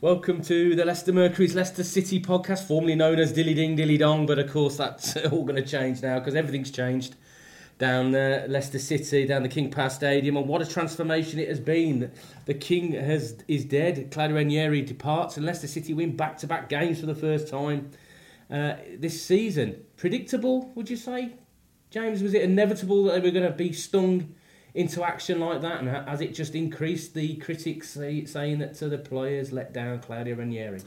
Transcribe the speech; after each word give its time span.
Welcome 0.00 0.42
to 0.42 0.76
the 0.76 0.84
Leicester 0.84 1.12
Mercury's 1.12 1.56
Leicester 1.56 1.82
City 1.82 2.22
podcast, 2.22 2.68
formerly 2.68 2.94
known 2.94 3.18
as 3.18 3.32
Dilly 3.32 3.52
Ding 3.52 3.74
Dilly 3.74 3.98
Dong, 3.98 4.26
but 4.26 4.38
of 4.38 4.48
course 4.48 4.76
that's 4.76 5.16
all 5.32 5.42
going 5.42 5.56
to 5.56 5.68
change 5.68 6.02
now 6.02 6.20
because 6.20 6.36
everything's 6.36 6.70
changed 6.70 7.16
down 7.78 8.14
uh, 8.14 8.46
Leicester 8.48 8.78
City, 8.78 9.26
down 9.26 9.42
the 9.42 9.48
King 9.48 9.72
Power 9.72 9.90
Stadium, 9.90 10.36
and 10.36 10.46
what 10.46 10.62
a 10.62 10.66
transformation 10.66 11.40
it 11.40 11.48
has 11.48 11.58
been. 11.58 12.12
The 12.44 12.54
King 12.54 12.92
has 12.92 13.38
is 13.48 13.64
dead. 13.64 14.12
Claudio 14.12 14.36
Ranieri 14.36 14.82
departs, 14.82 15.36
and 15.36 15.44
Leicester 15.44 15.66
City 15.66 15.92
win 15.94 16.14
back-to-back 16.14 16.68
games 16.68 17.00
for 17.00 17.06
the 17.06 17.14
first 17.16 17.48
time 17.48 17.90
uh, 18.52 18.74
this 18.96 19.20
season. 19.20 19.84
Predictable, 19.96 20.70
would 20.76 20.88
you 20.88 20.96
say, 20.96 21.32
James? 21.90 22.22
Was 22.22 22.34
it 22.34 22.42
inevitable 22.42 23.02
that 23.02 23.14
they 23.14 23.28
were 23.28 23.32
going 23.32 23.50
to 23.50 23.56
be 23.56 23.72
stung? 23.72 24.32
Into 24.78 25.02
action 25.02 25.40
like 25.40 25.60
that? 25.62 25.80
And 25.80 25.88
has 25.88 26.20
it 26.20 26.32
just 26.32 26.54
increased 26.54 27.12
the 27.12 27.34
critics 27.38 27.90
say, 27.90 28.24
saying 28.24 28.60
that 28.60 28.74
to 28.74 28.88
the 28.88 28.96
players 28.96 29.50
let 29.50 29.72
down 29.72 29.98
Claudio 29.98 30.36
Ranieri? 30.36 30.80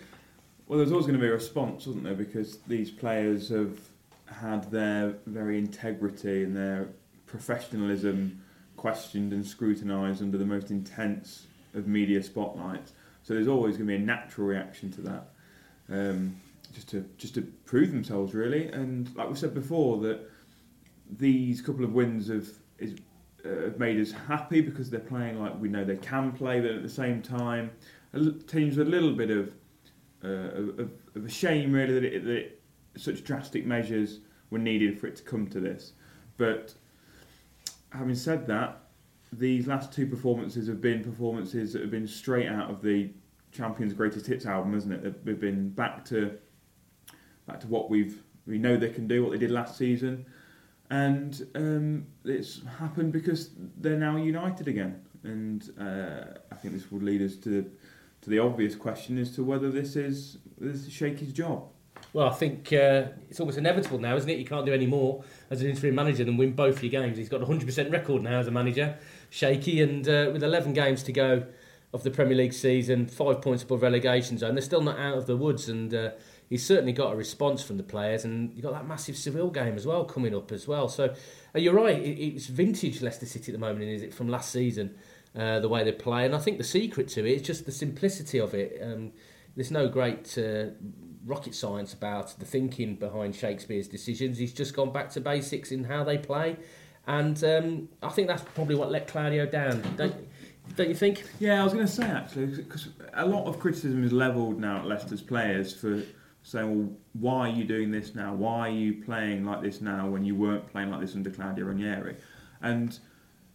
Well, 0.66 0.78
there's 0.78 0.92
always 0.92 1.06
going 1.06 1.20
to 1.20 1.22
be 1.22 1.28
a 1.28 1.34
response, 1.34 1.88
isn't 1.88 2.04
there? 2.04 2.16
Because 2.16 2.60
these 2.60 2.90
players 2.90 3.50
have 3.50 3.78
had 4.28 4.72
their 4.72 5.16
very 5.26 5.58
integrity 5.58 6.46
and 6.46 6.56
their 6.56 6.88
professionalism 7.26 8.42
questioned 8.78 9.34
and 9.34 9.46
scrutinised 9.46 10.22
under 10.22 10.38
the 10.38 10.46
most 10.46 10.72
intense 10.72 11.48
of 11.74 11.86
media 11.86 12.24
spotlights. 12.24 12.94
So 13.24 13.34
there's 13.34 13.50
always 13.50 13.76
going 13.76 13.90
to 13.90 13.98
be 13.98 14.02
a 14.02 14.06
natural 14.06 14.48
reaction 14.48 14.90
to 14.94 15.02
that, 15.02 15.34
um, 15.90 16.40
just 16.74 16.88
to 16.92 17.06
just 17.18 17.36
to 17.36 17.42
prove 17.66 17.92
themselves 17.92 18.34
really. 18.34 18.70
And 18.70 19.14
like 19.18 19.30
we 19.30 19.36
said 19.36 19.54
before, 19.54 19.98
that 20.04 20.22
these 21.12 21.62
couple 21.62 21.84
of 21.84 21.92
wins 21.92 22.30
have 22.30 22.48
is 22.80 22.96
have 23.44 23.80
made 23.80 24.00
us 24.00 24.12
happy 24.12 24.62
because 24.62 24.90
they're 24.90 25.00
playing 25.00 25.40
like 25.40 25.60
we 25.60 25.70
know 25.70 25.84
they 25.84 25.98
can 25.98 26.32
play, 26.32 26.60
but 26.60 26.72
at 26.72 26.84
the 26.84 26.90
same 26.90 27.22
time, 27.22 27.72
teams 28.48 28.78
with 28.78 28.88
a 28.88 28.90
little 28.90 29.14
bit 29.14 29.32
of, 29.32 29.54
uh, 30.24 30.28
of, 30.28 30.80
of, 31.16 31.26
a 31.26 31.30
shame 31.30 31.72
really 31.72 31.94
that, 31.94 32.04
it, 32.04 32.24
that 32.26 32.36
it, 32.36 32.62
such 32.98 33.24
drastic 33.24 33.66
measures 33.66 34.20
were 34.50 34.60
needed 34.60 35.00
for 35.00 35.08
it 35.08 35.16
to 35.16 35.24
come 35.24 35.48
to 35.48 35.60
this. 35.60 35.94
But 36.38 36.74
having 37.92 38.16
said 38.16 38.48
that, 38.48 38.82
these 39.34 39.66
last 39.68 39.94
two 39.94 40.06
performances 40.08 40.68
have 40.68 40.82
been 40.82 41.04
performances 41.04 41.74
that 41.74 41.82
have 41.82 41.92
been 41.92 42.08
straight 42.08 42.48
out 42.48 42.70
of 42.70 42.82
the 42.82 43.12
Champions 43.52 43.94
Greatest 43.94 44.28
Hits 44.28 44.46
album, 44.46 44.74
hasn't 44.74 44.94
it? 44.94 45.26
They've 45.26 45.40
been 45.40 45.70
back 45.70 46.04
to 46.06 46.38
back 47.48 47.60
to 47.62 47.68
what 47.68 47.90
we've 47.90 48.22
we 48.46 48.58
know 48.58 48.76
they 48.76 48.90
can 48.90 49.08
do, 49.08 49.24
what 49.24 49.32
they 49.32 49.38
did 49.38 49.52
last 49.52 49.78
season 49.78 50.26
and 50.92 51.48
um, 51.56 52.06
it's 52.26 52.62
happened 52.78 53.14
because 53.14 53.52
they're 53.78 53.98
now 53.98 54.18
united 54.18 54.68
again. 54.68 55.02
And 55.24 55.64
uh, 55.80 56.38
I 56.52 56.56
think 56.56 56.74
this 56.74 56.92
would 56.92 57.02
lead 57.02 57.22
us 57.22 57.36
to 57.38 57.72
to 58.22 58.30
the 58.30 58.38
obvious 58.38 58.76
question 58.76 59.18
as 59.18 59.34
to 59.36 59.44
whether 59.44 59.72
this 59.72 59.96
is 59.96 60.38
this 60.60 60.86
is 60.86 60.92
Shaky's 60.92 61.34
job. 61.34 61.64
Well, 62.14 62.28
I 62.28 62.34
think 62.34 62.74
uh, 62.74 63.06
it's 63.30 63.40
almost 63.40 63.58
inevitable 63.58 64.00
now, 64.00 64.16
isn't 64.16 64.30
it? 64.30 64.38
You 64.38 64.46
can't 64.46 64.66
do 64.66 64.74
any 64.74 64.86
more 64.86 65.24
as 65.50 65.62
an 65.62 65.70
interim 65.70 65.96
manager 65.96 66.26
than 66.26 66.36
win 66.36 66.52
both 66.52 66.84
your 66.84 66.92
games. 66.92 67.18
He's 67.18 67.30
got 67.30 67.42
a 67.42 67.46
100% 67.46 67.92
record 67.92 68.22
now 68.22 68.40
as 68.40 68.48
a 68.48 68.52
manager, 68.52 68.98
Shaky, 69.30 69.82
and 69.82 70.08
uh, 70.08 70.30
with 70.34 70.44
11 70.44 70.74
games 70.74 71.04
to 71.04 71.14
go 71.14 71.46
of 71.94 72.04
the 72.04 72.12
Premier 72.12 72.36
League 72.36 72.54
season, 72.54 73.08
five 73.08 73.42
points 73.42 73.64
above 73.64 73.82
relegation 73.82 74.38
zone, 74.38 74.56
they're 74.56 74.62
still 74.62 74.82
not 74.82 75.00
out 75.00 75.18
of 75.18 75.28
the 75.28 75.38
woods. 75.38 75.70
And 75.70 75.94
uh, 75.94 76.12
he's 76.52 76.66
certainly 76.66 76.92
got 76.92 77.14
a 77.14 77.16
response 77.16 77.64
from 77.64 77.78
the 77.78 77.84
players, 77.84 78.26
and 78.26 78.52
you've 78.54 78.62
got 78.62 78.74
that 78.74 78.86
massive 78.86 79.18
Seville 79.18 79.50
game 79.50 79.76
as 79.76 79.88
well 79.88 80.04
coming 80.04 80.36
up 80.36 80.52
as 80.52 80.68
well. 80.68 80.90
So 80.90 81.16
uh, 81.56 81.60
you're 81.60 81.74
right, 81.74 81.98
it, 81.98 82.20
it's 82.22 82.46
vintage 82.46 83.02
Leicester 83.02 83.26
City 83.26 83.52
at 83.52 83.54
the 83.54 83.66
moment, 83.66 83.86
is 83.86 84.04
it 84.04 84.14
from 84.14 84.28
last 84.28 84.52
season? 84.52 84.94
Uh, 85.34 85.62
the 85.62 85.70
way 85.70 85.82
they 85.82 85.94
play, 85.94 86.26
and 86.26 86.36
I 86.36 86.40
think 86.40 86.58
the 86.58 86.64
secret 86.66 87.08
to 87.08 87.26
it 87.26 87.32
is 87.32 87.42
just 87.42 87.66
the 87.66 87.72
simplicity 87.72 88.38
of 88.38 88.54
it. 88.54 88.82
Um, 88.84 89.14
there's 89.56 89.72
no 89.72 89.88
great 89.88 90.38
uh, 90.38 90.72
rocket 91.26 91.56
science 91.56 91.94
about 91.94 92.38
the 92.38 92.44
thinking 92.44 92.96
behind 92.96 93.34
Shakespeare's 93.34 93.88
decisions. 93.88 94.38
He's 94.38 94.52
just 94.54 94.76
gone 94.76 94.92
back 94.92 95.10
to 95.12 95.22
basics 95.22 95.72
in 95.72 95.86
how 95.86 96.04
they 96.04 96.18
play, 96.18 96.58
and 97.08 97.42
um, 97.46 97.88
I 98.04 98.10
think 98.10 98.28
that's 98.28 98.44
probably 98.44 98.76
what 98.76 98.92
let 98.92 99.08
Claudio 99.08 99.46
down. 99.46 99.82
Don't, 99.96 100.14
don't 100.76 100.90
you 100.90 100.96
think? 100.96 101.24
Yeah, 101.40 101.62
I 101.62 101.64
was 101.64 101.72
going 101.72 101.86
to 101.86 101.92
say 101.92 102.04
actually, 102.04 102.48
because 102.48 102.90
a 103.14 103.26
lot 103.26 103.46
of 103.46 103.58
criticism 103.58 104.04
is 104.04 104.12
levelled 104.12 104.60
now 104.60 104.80
at 104.80 104.86
Leicester's 104.86 105.22
players 105.22 105.74
for 105.74 106.04
saying, 106.44 106.78
well, 106.78 106.90
why 107.14 107.50
are 107.50 107.52
you 107.52 107.64
doing 107.64 107.92
this 107.92 108.16
now? 108.16 108.34
Why 108.34 108.68
are 108.68 108.72
you 108.72 109.04
playing 109.04 109.46
like 109.46 109.62
this 109.62 109.82
now 109.82 110.08
when 110.08 110.26
you 110.26 110.36
weren't 110.36 110.68
playing 110.72 110.90
like 110.90 111.02
this 111.02 111.16
under 111.16 111.30
Claudio 111.30 111.66
Ranieri? 111.66 112.18
And 112.62 112.98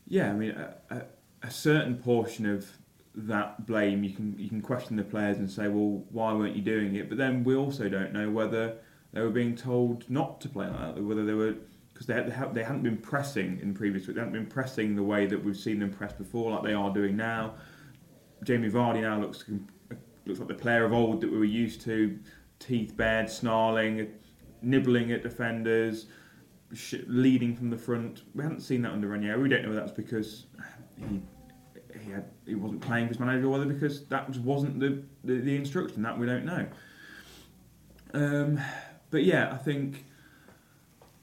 yeah, 0.06 0.30
I 0.30 0.32
mean, 0.34 0.50
a, 0.52 0.74
a, 0.90 1.02
a, 1.42 1.50
certain 1.50 1.96
portion 1.96 2.46
of 2.46 2.66
that 3.14 3.66
blame 3.66 4.04
you 4.04 4.12
can 4.12 4.38
you 4.38 4.48
can 4.48 4.60
question 4.60 4.96
the 4.96 5.02
players 5.02 5.38
and 5.38 5.50
say, 5.50 5.68
well, 5.68 6.04
why 6.10 6.32
weren't 6.32 6.54
you 6.54 6.62
doing 6.62 6.94
it? 6.96 7.08
But 7.08 7.18
then 7.18 7.44
we 7.44 7.56
also 7.56 7.88
don't 7.88 8.12
know 8.12 8.30
whether 8.30 8.76
they 9.12 9.20
were 9.20 9.30
being 9.30 9.56
told 9.56 10.08
not 10.10 10.40
to 10.42 10.48
play 10.48 10.66
like 10.66 10.94
that, 10.94 11.02
whether 11.02 11.24
they 11.24 11.32
were 11.32 11.56
because 11.92 12.06
they, 12.06 12.30
had, 12.30 12.54
they 12.54 12.62
hadn't 12.62 12.82
been 12.82 12.98
pressing 12.98 13.58
in 13.62 13.72
previous 13.72 14.06
week. 14.06 14.16
They 14.16 14.20
hadn't 14.20 14.34
been 14.34 14.46
pressing 14.46 14.94
the 14.94 15.02
way 15.02 15.24
that 15.24 15.42
we've 15.42 15.56
seen 15.56 15.78
them 15.78 15.90
press 15.90 16.12
before, 16.12 16.50
like 16.50 16.62
they 16.62 16.74
are 16.74 16.92
doing 16.92 17.16
now. 17.16 17.54
Jamie 18.44 18.68
Vardy 18.68 19.00
now 19.00 19.18
looks 19.18 19.44
looks 20.26 20.38
like 20.38 20.48
the 20.48 20.54
player 20.54 20.84
of 20.84 20.92
old 20.92 21.22
that 21.22 21.30
we 21.30 21.38
were 21.38 21.44
used 21.44 21.80
to 21.82 22.18
teeth 22.58 22.96
bared, 22.96 23.30
snarling, 23.30 24.08
nibbling 24.62 25.12
at 25.12 25.22
defenders, 25.22 26.06
sh- 26.74 26.94
leading 27.06 27.54
from 27.54 27.70
the 27.70 27.76
front. 27.76 28.22
We 28.34 28.42
hadn't 28.42 28.60
seen 28.60 28.82
that 28.82 28.92
under 28.92 29.08
Ranieri. 29.08 29.40
We 29.40 29.48
don't 29.48 29.62
know 29.62 29.70
if 29.70 29.76
that's 29.76 29.92
because 29.92 30.46
he 31.08 31.22
he 32.04 32.10
had 32.10 32.30
he 32.46 32.54
wasn't 32.54 32.80
playing 32.80 33.06
for 33.06 33.14
his 33.14 33.20
manager, 33.20 33.46
or 33.46 33.50
whether 33.50 33.66
because 33.66 34.04
that 34.06 34.28
wasn't 34.38 34.80
the, 34.80 35.02
the, 35.24 35.40
the 35.40 35.56
instruction. 35.56 36.02
That 36.02 36.18
we 36.18 36.26
don't 36.26 36.44
know. 36.44 36.66
Um, 38.14 38.60
but 39.10 39.24
yeah, 39.24 39.50
I 39.52 39.56
think 39.56 40.04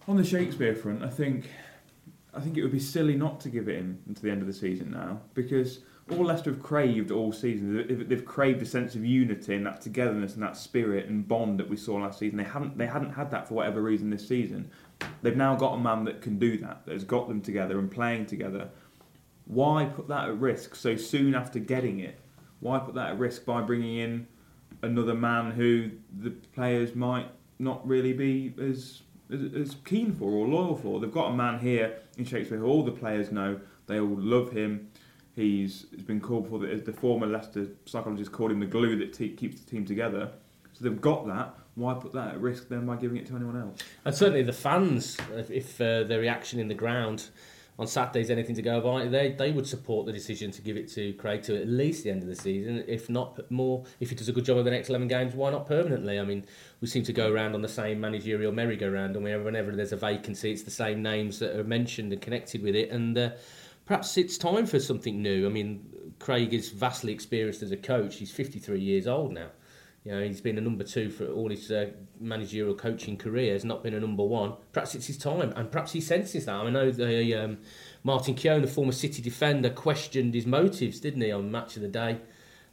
on 0.07 0.17
the 0.17 0.23
Shakespeare 0.23 0.75
front, 0.75 1.03
I 1.03 1.09
think 1.09 1.49
I 2.33 2.41
think 2.41 2.57
it 2.57 2.63
would 2.63 2.71
be 2.71 2.79
silly 2.79 3.15
not 3.15 3.39
to 3.41 3.49
give 3.49 3.67
it 3.67 3.77
him 3.77 3.99
until 4.07 4.23
the 4.23 4.31
end 4.31 4.41
of 4.41 4.47
the 4.47 4.53
season 4.53 4.91
now 4.91 5.21
because 5.33 5.79
all 6.11 6.25
Leicester 6.25 6.51
have 6.51 6.61
craved 6.61 7.11
all 7.11 7.31
season. 7.31 8.05
They've 8.07 8.25
craved 8.25 8.61
a 8.61 8.65
sense 8.65 8.95
of 8.95 9.05
unity 9.05 9.55
and 9.55 9.65
that 9.65 9.81
togetherness 9.81 10.33
and 10.33 10.43
that 10.43 10.57
spirit 10.57 11.07
and 11.07 11.25
bond 11.25 11.59
that 11.59 11.69
we 11.69 11.77
saw 11.77 11.95
last 11.95 12.19
season. 12.19 12.37
They 12.37 12.43
haven't 12.43 12.77
they 12.77 12.87
hadn't 12.87 13.11
had 13.11 13.31
that 13.31 13.47
for 13.47 13.55
whatever 13.55 13.81
reason 13.81 14.09
this 14.09 14.27
season. 14.27 14.69
They've 15.21 15.37
now 15.37 15.55
got 15.55 15.73
a 15.73 15.79
man 15.79 16.03
that 16.05 16.21
can 16.21 16.37
do 16.37 16.57
that. 16.57 16.85
That 16.85 16.93
has 16.93 17.05
got 17.05 17.29
them 17.29 17.41
together 17.41 17.79
and 17.79 17.89
playing 17.89 18.25
together. 18.25 18.69
Why 19.45 19.85
put 19.85 20.07
that 20.09 20.27
at 20.27 20.39
risk 20.39 20.75
so 20.75 20.97
soon 20.97 21.35
after 21.35 21.59
getting 21.59 21.99
it? 21.99 22.19
Why 22.59 22.79
put 22.79 22.95
that 22.95 23.11
at 23.11 23.19
risk 23.19 23.45
by 23.45 23.61
bringing 23.61 23.97
in 23.97 24.27
another 24.81 25.13
man 25.13 25.51
who 25.51 25.91
the 26.19 26.31
players 26.31 26.95
might 26.95 27.27
not 27.59 27.85
really 27.87 28.13
be 28.13 28.53
as 28.61 29.03
as, 29.31 29.53
as 29.53 29.75
keen 29.85 30.11
for 30.11 30.29
or 30.29 30.47
loyal 30.47 30.75
for? 30.75 30.99
They've 30.99 31.11
got 31.11 31.31
a 31.31 31.33
man 31.33 31.59
here 31.59 31.99
in 32.17 32.25
Shakespeare 32.25 32.57
who 32.57 32.65
all 32.65 32.83
the 32.83 32.91
players 32.91 33.31
know. 33.31 33.61
They 33.87 33.99
all 33.99 34.17
love 34.17 34.51
him 34.51 34.89
He's, 35.35 35.87
he's 35.89 36.03
been 36.03 36.21
called 36.21 36.47
for 36.47 36.59
the, 36.59 36.75
the 36.75 36.93
former 36.93 37.25
Leicester 37.25 37.67
psychologist 37.85 38.31
called 38.31 38.51
him 38.51 38.59
the 38.59 38.67
glue 38.67 38.95
that 38.99 39.13
te- 39.13 39.29
keeps 39.29 39.59
the 39.61 39.69
team 39.69 39.83
together. 39.83 40.29
So 40.73 40.83
they've 40.83 41.01
got 41.01 41.25
that. 41.27 41.55
Why 41.75 41.95
put 41.95 42.13
that 42.13 42.35
at 42.35 42.39
risk 42.39 42.69
then 42.69 42.85
by 42.85 42.97
giving 42.97 43.17
it 43.17 43.25
to 43.27 43.35
anyone 43.35 43.59
else? 43.59 43.79
And 44.05 44.13
certainly 44.13 44.43
the 44.43 44.53
fans, 44.53 45.17
if, 45.35 45.49
if 45.49 45.81
uh, 45.81 46.03
the 46.03 46.19
reaction 46.19 46.59
in 46.59 46.67
the 46.67 46.75
ground 46.75 47.29
on 47.79 47.87
Saturday's 47.87 48.29
anything 48.29 48.53
to 48.53 48.61
go 48.61 48.79
by, 48.79 49.07
they 49.07 49.31
they 49.31 49.51
would 49.51 49.65
support 49.65 50.05
the 50.05 50.11
decision 50.11 50.51
to 50.51 50.61
give 50.61 50.77
it 50.77 50.87
to 50.89 51.13
Craig 51.13 51.41
to 51.43 51.59
at 51.59 51.67
least 51.67 52.03
the 52.03 52.11
end 52.11 52.21
of 52.21 52.27
the 52.27 52.35
season, 52.35 52.83
if 52.87 53.09
not 53.09 53.49
more. 53.49 53.83
If 53.99 54.11
he 54.11 54.15
does 54.15 54.29
a 54.29 54.31
good 54.31 54.45
job 54.45 54.59
of 54.59 54.65
the 54.65 54.69
next 54.69 54.89
eleven 54.89 55.07
games, 55.07 55.33
why 55.33 55.49
not 55.49 55.65
permanently? 55.65 56.19
I 56.19 56.23
mean, 56.23 56.45
we 56.81 56.87
seem 56.87 57.03
to 57.05 57.13
go 57.13 57.31
around 57.31 57.55
on 57.55 57.63
the 57.63 57.67
same 57.67 57.99
managerial 57.99 58.51
merry-go-round, 58.51 59.15
and 59.15 59.25
whenever 59.25 59.71
there's 59.71 59.93
a 59.93 59.97
vacancy, 59.97 60.51
it's 60.51 60.61
the 60.61 60.69
same 60.69 61.01
names 61.01 61.39
that 61.39 61.55
are 61.55 61.63
mentioned 61.63 62.13
and 62.13 62.21
connected 62.21 62.61
with 62.61 62.75
it, 62.75 62.91
and. 62.91 63.17
Uh, 63.17 63.31
perhaps 63.85 64.17
it's 64.17 64.37
time 64.37 64.65
for 64.65 64.79
something 64.79 65.21
new. 65.21 65.45
I 65.45 65.49
mean, 65.49 65.85
Craig 66.19 66.53
is 66.53 66.69
vastly 66.69 67.11
experienced 67.13 67.61
as 67.63 67.71
a 67.71 67.77
coach. 67.77 68.17
He's 68.17 68.31
53 68.31 68.79
years 68.79 69.07
old 69.07 69.33
now. 69.33 69.47
You 70.05 70.11
know, 70.11 70.21
he's 70.23 70.41
been 70.41 70.57
a 70.57 70.61
number 70.61 70.83
two 70.83 71.09
for 71.09 71.27
all 71.27 71.49
his 71.49 71.71
uh, 71.71 71.91
managerial 72.19 72.75
coaching 72.75 73.15
career. 73.17 73.53
Has 73.53 73.63
not 73.63 73.83
been 73.83 73.93
a 73.93 73.99
number 74.01 74.23
one. 74.23 74.53
Perhaps 74.73 74.95
it's 74.95 75.07
his 75.07 75.17
time, 75.17 75.53
and 75.55 75.71
perhaps 75.71 75.93
he 75.93 76.01
senses 76.01 76.45
that. 76.45 76.55
I 76.55 76.69
know 76.69 76.91
the 76.91 77.33
um, 77.35 77.59
Martin 78.03 78.35
Keown, 78.35 78.61
the 78.61 78.67
former 78.67 78.91
City 78.91 79.21
defender, 79.21 79.69
questioned 79.69 80.33
his 80.33 80.45
motives, 80.45 80.99
didn't 80.99 81.21
he, 81.21 81.31
on 81.31 81.49
Match 81.51 81.77
of 81.77 81.83
the 81.83 81.87
Day 81.87 82.19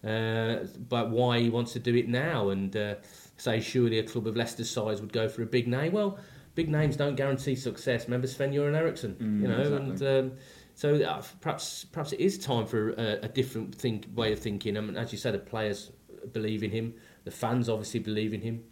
uh, 0.05 0.65
but 0.89 1.11
why 1.11 1.39
he 1.41 1.51
wants 1.51 1.73
to 1.75 1.79
do 1.79 1.95
it 1.95 2.09
now 2.09 2.49
and 2.49 2.75
uh, 2.77 2.95
say 3.37 3.61
surely 3.61 3.99
a 3.99 4.03
club 4.03 4.27
of 4.27 4.37
Leicester's 4.37 4.71
size 4.71 5.01
would 5.01 5.13
go 5.13 5.29
for 5.29 5.43
a 5.43 5.47
big 5.47 5.69
name. 5.69 5.93
Well, 5.93 6.19
big 6.55 6.69
names 6.69 6.97
don't 6.97 7.17
guarantee 7.17 7.55
success. 7.55 8.07
Remember 8.07 8.27
Sven 8.27 8.53
Göran 8.53 8.75
Eriksson, 8.75 9.15
Mm, 9.21 9.43
you 9.43 9.49
know, 9.49 9.61
exactly. 9.61 10.09
and 10.09 10.31
um, 10.33 10.39
so 10.81 10.95
uh, 10.95 11.23
perhaps 11.43 11.85
perhaps 11.85 12.15
it 12.15 12.21
is 12.21 12.39
time 12.39 12.65
for 12.65 12.93
a, 12.93 13.19
a 13.25 13.29
different 13.29 13.75
think, 13.75 14.07
way 14.15 14.33
of 14.33 14.39
thinking. 14.39 14.79
I 14.79 14.81
mean, 14.81 14.97
as 14.97 15.13
you 15.13 15.19
said, 15.19 15.35
the 15.35 15.39
players 15.39 15.93
believe 16.33 16.63
in 16.63 16.71
him, 16.71 16.95
the 17.25 17.31
fans 17.31 17.69
obviously 17.69 18.01
believe 18.01 18.33
in 18.33 18.41
him. 18.41 18.65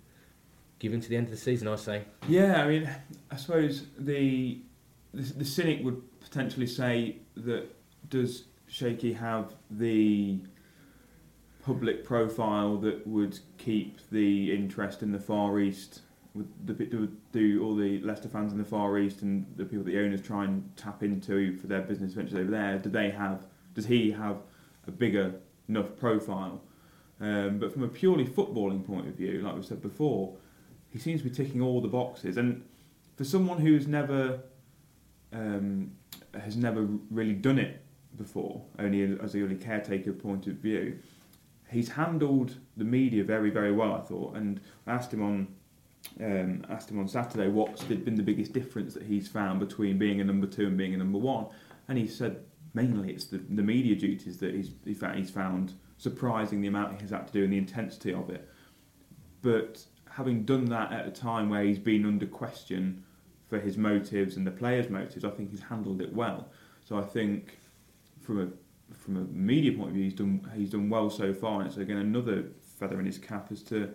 Give 0.78 0.94
him 0.94 1.02
to 1.02 1.08
the 1.10 1.19
end 1.19 1.26
of 1.26 1.32
the 1.32 1.37
season, 1.37 1.69
I 1.69 1.76
say. 1.76 2.05
Yeah, 2.26 2.62
I 2.62 2.66
mean, 2.66 2.88
I 3.31 3.37
suppose 3.37 3.88
the 3.99 4.58
the, 5.12 5.34
the 5.34 5.44
cynic 5.44 5.84
would 5.84 6.00
potentially 6.22 6.66
say 6.66 7.19
that 7.37 7.66
does 8.08 8.44
Shaky 8.69 9.12
have 9.12 9.54
the 9.70 10.40
public 11.62 12.06
profile 12.06 12.78
that 12.78 13.06
would 13.06 13.38
keep 13.58 13.99
the 14.11 14.54
interest 14.56 15.02
in 15.02 15.12
the 15.12 15.20
Far 15.20 15.58
East? 15.58 16.00
The, 16.64 16.73
do, 16.73 17.08
do 17.32 17.64
all 17.64 17.75
the 17.75 18.00
Leicester 18.00 18.29
fans 18.29 18.52
in 18.52 18.58
the 18.58 18.64
Far 18.64 18.99
East 18.99 19.23
and 19.23 19.46
the 19.56 19.64
people 19.64 19.85
that 19.85 19.90
the 19.90 19.99
owners 19.99 20.23
try 20.23 20.44
and 20.44 20.70
tap 20.76 21.02
into 21.02 21.56
for 21.56 21.67
their 21.67 21.81
business 21.82 22.12
ventures 22.12 22.35
over 22.35 22.50
there? 22.50 22.79
Do 22.79 22.90
they 22.90 23.11
have? 23.11 23.46
Does 23.75 23.87
he 23.87 24.11
have 24.12 24.38
a 24.87 24.90
bigger 24.90 25.35
enough 25.69 25.96
profile? 25.96 26.62
Um, 27.20 27.58
but 27.58 27.73
from 27.73 27.82
a 27.82 27.88
purely 27.88 28.25
footballing 28.25 28.87
point 28.87 29.08
of 29.08 29.14
view, 29.14 29.43
like 29.43 29.56
we 29.56 29.62
said 29.62 29.82
before, 29.82 30.37
he 30.90 30.99
seems 30.99 31.23
to 31.23 31.29
be 31.29 31.35
ticking 31.35 31.61
all 31.61 31.81
the 31.81 31.88
boxes. 31.88 32.37
And 32.37 32.64
for 33.17 33.25
someone 33.25 33.58
who's 33.58 33.87
never 33.87 34.40
um, 35.32 35.93
has 36.35 36.56
never 36.56 36.87
really 37.11 37.35
done 37.35 37.58
it 37.58 37.82
before, 38.17 38.62
only 38.79 39.19
as 39.20 39.35
a 39.35 39.38
really 39.38 39.56
caretaker 39.56 40.12
point 40.12 40.46
of 40.46 40.55
view, 40.55 40.99
he's 41.70 41.90
handled 41.90 42.56
the 42.76 42.85
media 42.85 43.25
very, 43.25 43.50
very 43.50 43.73
well. 43.73 43.94
I 43.94 44.00
thought, 44.00 44.37
and 44.37 44.61
I 44.87 44.93
asked 44.93 45.12
him 45.12 45.23
on 45.23 45.49
um, 46.20 46.64
asked 46.69 46.90
him 46.90 46.99
on 46.99 47.08
Saturday 47.08 47.49
what's 47.49 47.82
been 47.84 48.14
the 48.14 48.22
biggest 48.22 48.52
difference 48.52 48.94
that 48.94 49.02
he's 49.02 49.28
found 49.28 49.60
between 49.60 49.99
being 49.99 50.20
a 50.20 50.25
number 50.25 50.46
two 50.46 50.66
and 50.66 50.76
being 50.76 50.94
a 50.94 50.99
number 50.99 51.19
one, 51.19 51.46
and 51.88 51.99
he 51.99 52.06
said 52.06 52.44
mainly 52.75 53.12
it's 53.12 53.26
the, 53.26 53.38
the 53.38 53.62
media 53.62 53.94
duties 53.94 54.38
that 54.38 54.55
he's 54.55 54.72
he's 54.84 55.31
found 55.31 55.72
surprising 55.96 56.60
the 56.60 56.69
amount 56.69 56.94
he 56.94 57.00
has 57.00 57.10
had 57.10 57.26
to 57.26 57.32
do 57.32 57.44
and 57.44 57.52
the 57.52 57.58
intensity 57.58 58.12
of 58.12 58.31
it. 58.31 58.49
But 59.43 59.84
having 60.10 60.44
done 60.44 60.64
that 60.66 60.93
at 60.93 61.06
a 61.06 61.10
time 61.10 61.50
where 61.50 61.62
he's 61.62 61.78
been 61.78 62.05
under 62.05 62.26
question 62.26 63.04
for 63.49 63.58
his 63.58 63.76
motives 63.76 64.37
and 64.37 64.46
the 64.46 64.50
players' 64.50 64.90
motives, 64.90 65.25
I 65.25 65.31
think 65.31 65.50
he's 65.50 65.62
handled 65.62 66.00
it 66.00 66.12
well. 66.12 66.49
So 66.84 66.99
I 66.99 67.02
think 67.02 67.58
from 68.20 68.40
a 68.43 68.49
from 68.94 69.16
a 69.16 69.25
media 69.25 69.72
point 69.72 69.88
of 69.88 69.94
view, 69.94 70.04
he's 70.04 70.14
done 70.14 70.49
he's 70.54 70.70
done 70.70 70.88
well 70.88 71.11
so 71.11 71.34
far, 71.34 71.61
and 71.61 71.69
it's 71.69 71.76
again 71.76 71.99
another 71.99 72.44
feather 72.78 72.99
in 72.99 73.06
his 73.06 73.19
cap 73.19 73.49
as 73.50 73.62
to 73.64 73.90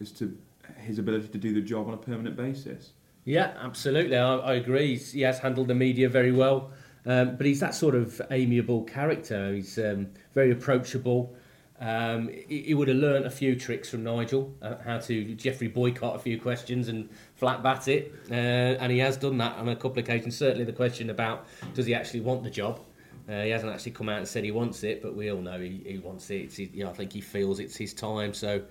as 0.00 0.10
to 0.12 0.36
his 0.78 0.98
ability 0.98 1.28
to 1.28 1.38
do 1.38 1.52
the 1.54 1.60
job 1.60 1.88
on 1.88 1.94
a 1.94 1.98
permanent 1.98 2.36
basis. 2.36 2.92
Yeah, 3.24 3.54
absolutely. 3.60 4.16
I, 4.16 4.36
I 4.36 4.54
agree. 4.54 4.88
He's, 4.88 5.12
he 5.12 5.20
has 5.22 5.38
handled 5.38 5.68
the 5.68 5.74
media 5.74 6.08
very 6.08 6.32
well, 6.32 6.72
um, 7.06 7.36
but 7.36 7.46
he's 7.46 7.60
that 7.60 7.74
sort 7.74 7.94
of 7.94 8.20
amiable 8.30 8.82
character. 8.82 9.54
He's 9.54 9.78
um, 9.78 10.08
very 10.34 10.50
approachable. 10.50 11.34
Um, 11.80 12.28
he, 12.48 12.62
he 12.62 12.74
would 12.74 12.88
have 12.88 12.98
learnt 12.98 13.26
a 13.26 13.30
few 13.30 13.56
tricks 13.56 13.90
from 13.90 14.04
Nigel, 14.04 14.54
uh, 14.62 14.76
how 14.84 14.98
to 14.98 15.34
Geoffrey 15.34 15.66
Boycott 15.66 16.14
a 16.14 16.18
few 16.18 16.40
questions 16.40 16.88
and 16.88 17.08
flat 17.34 17.62
bat 17.62 17.88
it, 17.88 18.14
uh, 18.30 18.34
and 18.34 18.92
he 18.92 18.98
has 18.98 19.16
done 19.16 19.36
that 19.38 19.56
on 19.56 19.68
a 19.68 19.74
couple 19.74 19.92
of 19.92 19.98
occasions. 19.98 20.36
Certainly, 20.36 20.64
the 20.64 20.72
question 20.72 21.10
about 21.10 21.46
does 21.74 21.86
he 21.86 21.94
actually 21.94 22.20
want 22.20 22.44
the 22.44 22.50
job. 22.50 22.80
Uh, 23.28 23.42
he 23.42 23.50
hasn't 23.50 23.72
actually 23.72 23.92
come 23.92 24.08
out 24.08 24.18
and 24.18 24.28
said 24.28 24.44
he 24.44 24.50
wants 24.50 24.82
it, 24.84 25.02
but 25.02 25.14
we 25.14 25.30
all 25.30 25.40
know 25.40 25.58
he, 25.58 25.82
he 25.86 25.98
wants 25.98 26.28
it. 26.30 26.56
You 26.58 26.84
know, 26.84 26.90
I 26.90 26.92
think 26.92 27.12
he 27.12 27.20
feels 27.20 27.60
it's 27.60 27.76
his 27.76 27.94
time. 27.94 28.34
So, 28.34 28.62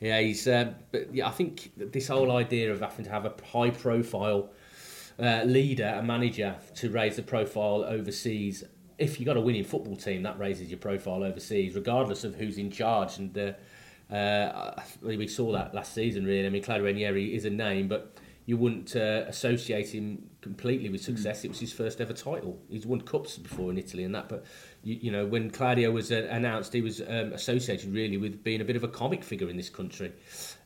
yeah, 0.00 0.20
he's. 0.20 0.46
Uh, 0.46 0.74
but 0.92 1.14
yeah, 1.14 1.28
I 1.28 1.30
think 1.30 1.72
this 1.76 2.08
whole 2.08 2.32
idea 2.32 2.72
of 2.72 2.80
having 2.80 3.04
to 3.04 3.10
have 3.10 3.24
a 3.24 3.34
high 3.52 3.70
profile 3.70 4.50
uh, 5.18 5.42
leader, 5.44 5.96
a 5.98 6.02
manager, 6.02 6.56
to 6.76 6.90
raise 6.90 7.16
the 7.16 7.22
profile 7.22 7.84
overseas. 7.84 8.64
If 8.98 9.18
you've 9.18 9.26
got 9.26 9.36
a 9.36 9.40
winning 9.40 9.64
football 9.64 9.96
team, 9.96 10.22
that 10.22 10.38
raises 10.38 10.68
your 10.68 10.78
profile 10.78 11.24
overseas, 11.24 11.74
regardless 11.74 12.24
of 12.24 12.34
who's 12.34 12.58
in 12.58 12.70
charge. 12.70 13.18
And 13.18 13.36
uh, 13.36 14.12
uh, 14.14 14.82
we 15.02 15.26
saw 15.26 15.52
that 15.52 15.74
last 15.74 15.94
season, 15.94 16.24
really. 16.24 16.46
I 16.46 16.50
mean, 16.50 16.62
Claudio 16.62 16.86
Ranieri 16.86 17.34
is 17.34 17.44
a 17.44 17.50
name, 17.50 17.88
but 17.88 18.16
you 18.46 18.56
wouldn't 18.56 18.94
uh, 18.94 19.24
associate 19.26 19.94
him 19.94 20.30
completely 20.42 20.90
with 20.90 21.02
success. 21.02 21.44
It 21.44 21.48
was 21.48 21.60
his 21.60 21.72
first 21.72 22.00
ever 22.00 22.12
title. 22.12 22.60
He's 22.68 22.86
won 22.86 23.00
cups 23.00 23.38
before 23.38 23.70
in 23.70 23.78
Italy 23.78 24.04
and 24.04 24.14
that, 24.14 24.28
but 24.28 24.44
you, 24.82 24.98
you 25.02 25.10
know 25.10 25.24
when 25.24 25.50
Claudio 25.50 25.90
was 25.90 26.12
uh, 26.12 26.28
announced, 26.30 26.74
he 26.74 26.82
was 26.82 27.00
um, 27.00 27.32
associated 27.32 27.92
really 27.94 28.18
with 28.18 28.44
being 28.44 28.60
a 28.60 28.64
bit 28.64 28.76
of 28.76 28.84
a 28.84 28.88
comic 28.88 29.24
figure 29.24 29.48
in 29.48 29.56
this 29.56 29.70
country. 29.70 30.12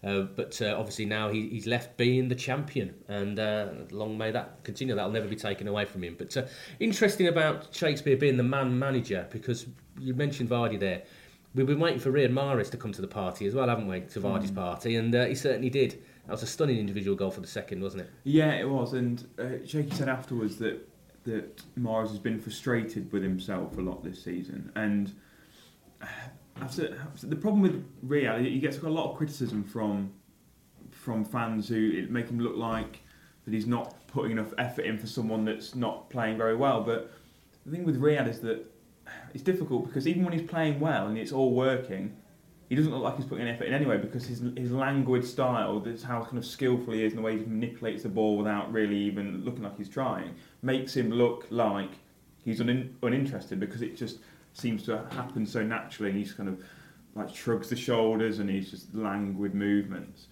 Uh, 0.03 0.23
but 0.23 0.61
uh, 0.61 0.75
obviously 0.77 1.05
now 1.05 1.29
he, 1.29 1.49
he's 1.49 1.67
left 1.67 1.97
being 1.97 2.29
the 2.29 2.35
champion, 2.35 2.95
and 3.07 3.39
uh, 3.39 3.69
long 3.93 4.19
may 4.19 4.33
that 4.33 4.65
continue. 4.65 4.97
That'll 4.97 5.13
never 5.13 5.29
be 5.29 5.37
taken 5.37 5.69
away 5.69 5.85
from 5.85 6.03
him. 6.03 6.17
But 6.19 6.37
uh, 6.37 6.47
interesting 6.81 7.29
about 7.29 7.75
Shakespeare 7.75 8.17
being 8.17 8.37
the 8.37 8.43
man 8.43 8.77
manager 8.77 9.29
because 9.31 9.67
you 10.01 10.15
mentioned 10.15 10.51
Vardy 10.51 10.81
there. 10.81 11.03
We've 11.59 11.67
been 11.67 11.81
waiting 11.81 11.99
for 11.99 12.13
Riyad 12.13 12.31
Mahrez 12.33 12.71
to 12.71 12.77
come 12.77 12.93
to 12.93 13.01
the 13.03 13.09
party 13.09 13.45
as 13.45 13.53
well, 13.53 13.67
haven't 13.69 13.89
we? 13.89 14.03
To 14.03 14.21
Vardy's 14.21 14.53
party, 14.53 14.95
and 14.95 15.13
uh, 15.13 15.25
he 15.27 15.35
certainly 15.35 15.69
did. 15.69 16.01
That 16.27 16.31
was 16.31 16.45
a 16.45 16.47
stunning 16.47 16.79
individual 16.79 17.17
goal 17.17 17.33
for 17.33 17.41
the 17.41 17.49
second, 17.49 17.83
wasn't 17.83 18.03
it? 18.05 18.11
Yeah, 18.23 18.53
it 18.53 18.69
was, 18.69 18.93
and 18.93 19.27
uh, 19.41 19.67
Shaky 19.67 19.91
said 19.91 20.09
afterwards 20.09 20.57
that 20.59 20.89
that 21.25 21.61
Mahrez 21.77 22.11
has 22.11 22.21
been 22.21 22.39
frustrated 22.39 23.11
with 23.13 23.25
himself 23.25 23.77
a 23.77 23.81
lot 23.81 24.05
this 24.05 24.23
season, 24.23 24.71
and 24.77 25.13
uh, 26.01 26.07
after, 26.61 26.97
after- 26.97 27.27
the 27.27 27.35
problem 27.35 27.61
with 27.61 27.85
Riyad, 28.09 28.45
he 28.45 28.61
gets 28.61 28.79
a 28.79 28.89
lot 28.89 29.11
of 29.11 29.17
criticism 29.17 29.65
from 29.65 30.13
from 30.93 31.25
fans 31.25 31.69
who 31.69 32.07
make 32.09 32.29
him 32.29 32.39
look 32.39 32.57
like 32.57 33.01
that 33.45 33.53
he's 33.53 33.67
not 33.67 34.07
putting 34.07 34.31
enough 34.31 34.55
effort 34.59 34.85
in 34.85 34.97
for 34.97 35.09
someone 35.09 35.45
that's 35.45 35.75
not 35.75 36.09
playing 36.09 36.37
very 36.37 36.55
well. 36.55 36.85
But 36.85 37.11
the 37.67 37.73
thing 37.73 37.85
with 37.85 38.01
Riyad 38.01 38.29
is 38.29 38.39
that 38.43 38.65
it's 39.35 39.43
difficult 39.43 39.87
because 39.87 40.07
even 40.07 40.25
when 40.25 40.33
he's 40.33 40.49
playing 40.49 40.81
well 40.81 41.07
and 41.07 41.19
it's 41.19 41.33
all 41.33 41.55
working, 41.55 42.17
he 42.69 42.75
doesn't 42.75 42.93
look 42.93 43.03
like 43.03 43.17
he's 43.17 43.25
putting 43.25 43.49
effort 43.49 43.65
in 43.65 43.73
anyway 43.73 43.97
because 43.97 44.27
his 44.27 44.43
his 44.57 44.71
languid 44.71 45.25
style, 45.25 45.81
that's 45.81 46.03
how 46.03 46.23
kind 46.23 46.39
of 46.39 46.45
skillful 46.45 46.93
he 46.93 47.05
is 47.05 47.13
and 47.13 47.19
the 47.19 47.23
way 47.23 47.39
he 47.39 47.45
manipulates 47.45 48.03
the 48.03 48.09
ball 48.09 48.37
without 48.37 48.71
really 48.73 48.97
even 48.97 49.45
looking 49.45 49.63
like 49.63 49.77
he's 49.77 49.89
trying, 49.89 50.35
makes 50.63 50.95
him 50.95 51.11
look 51.11 51.47
like 51.51 51.91
he's 52.45 52.61
unin- 52.61 52.93
uninterested 53.03 53.59
because 53.59 53.83
it 53.83 53.97
just 53.97 54.19
seems 54.53 54.83
to 54.85 54.99
happen 55.13 55.47
so 55.47 55.63
naturally. 55.63 56.11
And 56.11 56.19
he's 56.19 56.33
kind 56.33 56.49
of 56.49 56.63
like 57.15 57.35
shrugs 57.35 57.71
the 57.71 57.77
shoulders 57.77 58.39
and 58.39 58.51
he's 58.51 58.71
just 58.71 58.95
languid 58.95 59.55
movements. 59.55 60.27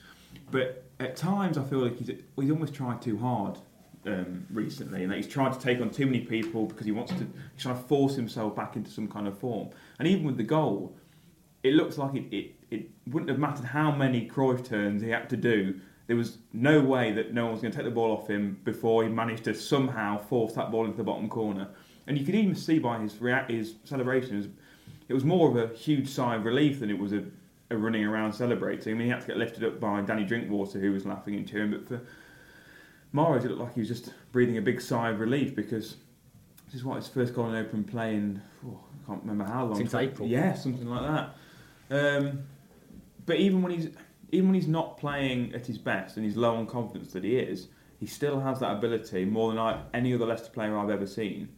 But 0.50 0.85
at 1.00 1.16
times, 1.16 1.56
I 1.56 1.64
feel 1.64 1.78
like 1.78 1.97
he's 1.97 2.11
he's 2.37 2.50
almost 2.50 2.75
tried 2.75 3.00
too 3.00 3.18
hard 3.18 3.59
um, 4.06 4.46
recently, 4.52 5.02
and 5.02 5.12
that 5.12 5.16
he's 5.16 5.28
tried 5.28 5.52
to 5.52 5.58
take 5.58 5.80
on 5.80 5.90
too 5.90 6.06
many 6.06 6.20
people 6.20 6.66
because 6.66 6.86
he 6.86 6.92
wants 6.92 7.12
to. 7.12 7.26
He's 7.54 7.62
trying 7.62 7.76
to 7.76 7.82
force 7.82 8.14
himself 8.14 8.54
back 8.54 8.76
into 8.76 8.90
some 8.90 9.08
kind 9.08 9.26
of 9.26 9.38
form. 9.38 9.70
And 9.98 10.06
even 10.08 10.25
with 10.25 10.36
the 10.36 10.44
goal, 10.44 10.96
it 11.62 11.75
looks 11.75 11.98
like 11.98 12.14
it, 12.14 12.34
it, 12.34 12.54
it 12.70 12.90
wouldn't 13.08 13.30
have 13.30 13.38
mattered 13.38 13.66
how 13.66 13.90
many 13.90 14.28
Cruyff 14.28 14.64
turns 14.64 15.02
he 15.02 15.10
had 15.10 15.28
to 15.30 15.36
do. 15.36 15.80
There 16.06 16.16
was 16.16 16.38
no 16.52 16.80
way 16.80 17.12
that 17.12 17.34
no 17.34 17.44
one 17.44 17.52
was 17.52 17.62
going 17.62 17.72
to 17.72 17.76
take 17.78 17.84
the 17.84 17.90
ball 17.90 18.12
off 18.12 18.28
him 18.28 18.60
before 18.64 19.02
he 19.02 19.08
managed 19.08 19.44
to 19.44 19.54
somehow 19.54 20.18
force 20.18 20.52
that 20.52 20.70
ball 20.70 20.84
into 20.84 20.96
the 20.96 21.04
bottom 21.04 21.28
corner. 21.28 21.68
And 22.06 22.16
you 22.16 22.25
could 22.25 22.36
even 22.36 22.54
see 22.54 22.78
by 22.78 23.00
his 23.00 23.20
react, 23.20 23.50
his 23.50 23.75
celebrations, 23.84 24.46
it 25.08 25.14
was 25.14 25.25
more 25.25 25.48
of 25.48 25.56
a 25.56 25.75
huge 25.75 26.08
sigh 26.08 26.36
of 26.36 26.44
relief 26.44 26.78
than 26.80 26.90
it 26.90 26.98
was 26.98 27.12
a, 27.12 27.25
a 27.70 27.76
running 27.76 28.04
around 28.04 28.32
celebrating. 28.32 28.94
I 28.94 28.96
mean, 28.96 29.06
he 29.06 29.10
had 29.10 29.22
to 29.22 29.26
get 29.26 29.36
lifted 29.36 29.64
up 29.64 29.80
by 29.80 30.00
Danny 30.02 30.25
Drinkwater, 30.25 30.78
who 30.78 30.92
was 30.92 31.04
laughing 31.04 31.34
into 31.34 31.56
him. 31.56 31.72
But 31.72 31.88
for 31.88 32.00
Mahrez, 33.14 33.44
it 33.44 33.48
looked 33.48 33.60
like 33.60 33.75
he 33.75 33.80
was 33.80 33.88
just 33.88 34.12
breathing 34.32 34.58
a 34.58 34.62
big 34.62 34.80
sigh 34.80 35.10
of 35.10 35.20
relief 35.20 35.54
because 35.54 35.96
this 36.66 36.75
is 36.75 36.84
what 36.84 36.96
his 36.96 37.08
first 37.08 37.34
goal 37.34 37.48
in 37.48 37.54
open 37.54 37.84
play 37.84 38.14
in, 38.14 38.42
oh, 38.66 38.78
I 39.02 39.06
can't 39.06 39.22
remember 39.22 39.44
how 39.44 39.66
long. 39.66 39.76
Since 39.76 39.94
April. 39.94 40.28
Yeah, 40.28 40.54
something 40.54 40.86
like 40.86 41.02
that. 41.02 41.34
Um, 41.90 42.42
but 43.25 43.36
even 43.36 43.62
when 43.62 43.72
he's 43.72 43.88
even 44.32 44.48
when 44.48 44.54
he's 44.54 44.68
not 44.68 44.98
playing 44.98 45.54
at 45.54 45.66
his 45.66 45.78
best 45.78 46.16
and 46.16 46.26
he's 46.26 46.36
low 46.36 46.56
on 46.56 46.66
confidence 46.66 47.12
that 47.12 47.22
he 47.22 47.38
is, 47.38 47.68
he 48.00 48.06
still 48.06 48.40
has 48.40 48.60
that 48.60 48.72
ability 48.72 49.25
more 49.25 49.50
than 49.50 49.58
I, 49.58 49.82
any 49.94 50.12
other 50.12 50.26
Leicester 50.26 50.50
player 50.50 50.76
I've 50.76 50.90
ever 50.90 51.06
seen 51.06 51.48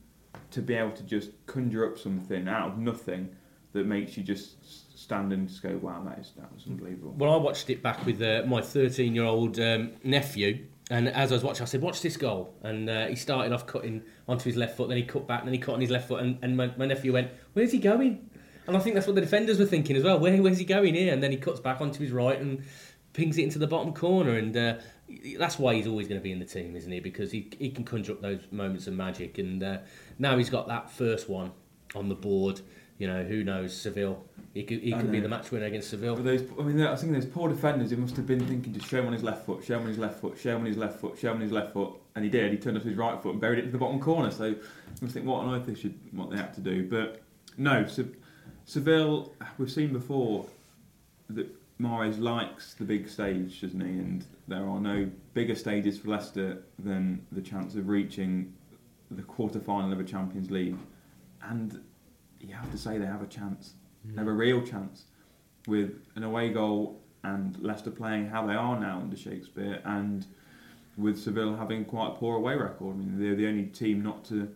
to 0.50 0.62
be 0.62 0.75
able 0.75 0.93
to 0.93 1.02
just 1.02 1.31
conjure 1.47 1.90
up 1.90 1.99
something 1.99 2.47
out 2.47 2.69
of 2.69 2.78
nothing 2.78 3.31
that 3.73 3.87
makes 3.87 4.17
you 4.17 4.23
just 4.23 4.99
stand 4.99 5.33
and 5.33 5.49
just 5.49 5.62
go, 5.62 5.78
"Wow, 5.81 6.02
that 6.05 6.19
is 6.19 6.33
that 6.37 6.52
was 6.52 6.67
unbelievable." 6.67 7.14
Well, 7.17 7.33
I 7.33 7.37
watched 7.37 7.71
it 7.71 7.83
back 7.83 8.05
with 8.05 8.21
uh, 8.23 8.43
my 8.47 8.61
13 8.61 9.14
year 9.14 9.25
old 9.25 9.59
um, 9.59 9.93
nephew. 10.05 10.67
And 10.90 11.09
as 11.09 11.33
I 11.33 11.35
was 11.35 11.45
watching, 11.45 11.62
I 11.62 11.66
said, 11.66 11.83
"Watch 11.83 12.00
this 12.00 12.16
goal!" 12.16 12.54
And 12.62 12.88
uh, 12.88 13.07
he 13.09 13.16
started 13.16 13.52
off 13.52 13.66
cutting 13.66 14.02
onto 14.26 14.45
his 14.45 14.57
left 14.57 14.76
foot, 14.76 14.88
then 14.88 14.97
he 14.97 15.02
cut 15.02 15.26
back, 15.26 15.45
then 15.45 15.52
he 15.52 15.59
cut 15.59 15.75
on 15.75 15.80
his 15.80 15.90
left 15.90 16.09
foot, 16.09 16.23
and, 16.23 16.38
and 16.42 16.57
my, 16.57 16.71
my 16.76 16.87
nephew 16.87 17.12
went, 17.12 17.30
"Where's 17.52 17.73
he 17.73 17.78
going?" 17.78 18.30
And 18.66 18.76
I 18.76 18.80
think 18.80 18.95
that's 18.95 19.07
what 19.07 19.14
the 19.14 19.23
defenders 19.23 19.59
were 19.59 19.64
thinking 19.64 19.97
as 19.97 20.04
well. 20.04 20.18
Where, 20.18 20.40
where's 20.42 20.59
he 20.59 20.64
going 20.66 20.95
here? 20.95 21.12
And 21.12 21.23
then 21.23 21.30
he 21.30 21.38
cuts 21.38 21.59
back 21.59 21.80
onto 21.80 22.00
his 22.00 22.12
right 22.12 22.38
and 22.38 22.62
pings 23.14 23.38
it 23.38 23.45
into 23.45 23.59
the 23.59 23.66
bottom 23.66 23.95
corner. 23.95 24.37
And 24.37 24.54
uh, 24.54 24.75
that's 25.38 25.59
why 25.59 25.75
he's 25.75 25.87
always 25.87 26.07
going 26.07 26.21
to 26.21 26.23
be 26.23 26.33
in 26.33 26.38
the 26.38 26.45
team, 26.45 26.76
isn't 26.76 26.92
he? 26.92 27.00
Because 27.00 27.33
he 27.33 27.50
he 27.59 27.71
can 27.71 27.85
conjure 27.85 28.12
up 28.12 28.21
those 28.21 28.40
moments 28.50 28.87
of 28.87 28.92
magic. 28.92 29.38
And 29.38 29.62
uh, 29.62 29.78
now 30.18 30.37
he's 30.37 30.50
got 30.50 30.68
that 30.68 30.90
first 30.90 31.30
one 31.30 31.52
on 31.95 32.11
the 32.11 32.14
board. 32.14 32.61
You 32.99 33.07
know, 33.07 33.23
who 33.23 33.45
knows? 33.45 33.75
Seville. 33.76 34.25
He 34.55 34.64
could, 34.64 34.81
he 34.81 34.93
could 34.93 35.12
be 35.12 35.21
the 35.21 35.28
match 35.28 35.52
winner 35.52 35.67
against 35.67 35.90
Seville. 35.90 36.17
But 36.17 36.25
those, 36.25 36.43
I 36.59 36.62
mean, 36.62 36.81
I 36.83 36.97
think 36.97 37.12
those 37.12 37.26
poor 37.26 37.49
defenders. 37.49 37.90
He 37.90 37.97
must 37.97 38.17
have 38.17 38.26
been 38.26 38.45
thinking 38.45 38.73
to 38.73 38.81
show 38.81 38.99
him 38.99 39.07
on 39.07 39.12
his 39.12 39.23
left 39.23 39.47
foot, 39.47 39.64
show 39.64 39.76
him 39.76 39.83
on 39.83 39.88
his 39.88 39.99
left 39.99 40.21
foot, 40.21 40.37
show 40.37 40.57
him 40.57 40.62
on 40.62 40.67
his 40.67 40.76
left 40.76 41.00
foot, 41.00 41.17
show 41.17 41.31
him 41.31 41.37
on 41.37 41.43
his 41.43 41.52
left 41.52 41.73
foot, 41.73 41.93
and 42.17 42.25
he 42.25 42.31
did. 42.31 42.50
He 42.50 42.59
turned 42.59 42.76
up 42.76 42.83
his 42.83 42.97
right 42.97 43.23
foot 43.23 43.33
and 43.33 43.40
buried 43.40 43.61
it 43.61 43.67
to 43.67 43.71
the 43.71 43.78
bottom 43.78 44.00
corner. 44.00 44.33
So 44.33 44.47
you 44.47 44.59
must 45.00 45.14
think, 45.14 45.26
what 45.26 45.45
on 45.45 45.55
earth 45.55 45.67
they 45.67 45.75
should, 45.75 45.95
what 46.12 46.31
they 46.31 46.37
had 46.37 46.52
to 46.55 46.61
do. 46.61 46.88
But 46.88 47.23
no, 47.57 47.87
Se- 47.87 48.07
Seville. 48.64 49.33
We've 49.59 49.71
seen 49.71 49.93
before 49.93 50.47
that 51.31 51.47
Mahrez 51.81 52.19
likes 52.19 52.75
the 52.75 52.85
big 52.85 53.09
stage, 53.09 53.61
doesn't 53.61 53.81
he? 53.81 53.87
And 53.87 54.25
there 54.49 54.67
are 54.67 54.81
no 54.81 55.09
bigger 55.35 55.55
stages 55.55 55.99
for 55.99 56.09
Leicester 56.09 56.64
than 56.81 57.25
the 57.31 57.43
chance 57.43 57.76
of 57.76 57.88
reaching 57.88 58.52
the 59.11 59.23
quarter 59.23 59.61
final 59.61 59.93
of 59.93 60.00
a 60.00 60.05
Champions 60.05 60.50
League. 60.50 60.76
And 61.43 61.81
you 62.40 62.54
have 62.54 62.71
to 62.71 62.78
say 62.78 62.99
they 62.99 63.07
have 63.07 63.23
a 63.23 63.26
chance. 63.26 63.75
Mm. 64.07 64.14
They 64.14 64.18
have 64.18 64.28
a 64.28 64.33
real 64.33 64.62
chance 64.62 65.04
with 65.66 66.00
an 66.14 66.25
away 66.25 66.50
goal 66.50 67.00
and 67.25 67.59
Leicester 67.59 67.90
playing 67.90 68.28
how 68.28 68.47
they 68.47 68.54
are 68.54 68.78
now 68.78 68.99
under 69.00 69.16
Shakespeare 69.16 69.80
and 69.85 70.26
with 70.97 71.18
Seville 71.18 71.57
having 71.57 71.85
quite 71.85 72.09
a 72.09 72.14
poor 72.14 72.37
away 72.37 72.57
record. 72.57 72.95
I 72.95 72.99
mean, 72.99 73.21
they're 73.21 73.37
the 73.37 73.47
only 73.47 73.66
team 73.66 74.02
not 74.02 74.25
to 74.26 74.49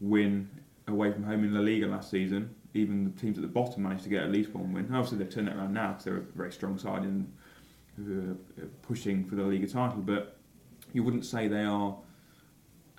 win 0.00 0.48
away 0.86 1.12
from 1.12 1.24
home 1.24 1.44
in 1.44 1.54
La 1.54 1.60
Liga 1.60 1.86
last 1.86 2.10
season. 2.10 2.54
Even 2.74 3.04
the 3.04 3.20
teams 3.20 3.38
at 3.38 3.42
the 3.42 3.48
bottom 3.48 3.82
managed 3.82 4.04
to 4.04 4.10
get 4.10 4.22
at 4.22 4.30
least 4.30 4.54
one 4.54 4.72
win. 4.72 4.84
Obviously, 4.92 5.18
they've 5.18 5.32
turned 5.32 5.48
it 5.48 5.56
around 5.56 5.72
now 5.72 5.88
because 5.88 6.04
they're 6.04 6.18
a 6.18 6.20
very 6.20 6.52
strong 6.52 6.78
side 6.78 7.02
and 7.02 7.32
who 7.96 8.36
are 8.60 8.66
pushing 8.82 9.24
for 9.24 9.34
the 9.34 9.42
Liga 9.42 9.66
title. 9.66 10.00
But 10.00 10.36
you 10.92 11.02
wouldn't 11.02 11.24
say 11.24 11.48
they 11.48 11.64
are 11.64 11.96